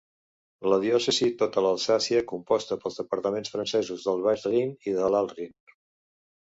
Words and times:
La 0.71 0.79
diòcesi 0.85 1.27
tota 1.41 1.63
l'Alsàcia, 1.65 2.23
composta 2.33 2.79
pels 2.85 2.99
departaments 3.03 3.55
francesos 3.57 4.09
del 4.09 4.27
Baix 4.29 4.51
Rin 4.53 4.77
i 4.93 5.01
de 5.01 5.17
l'Alt 5.17 5.39
Rin. 5.41 5.59